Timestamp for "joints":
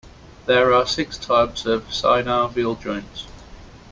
2.81-3.27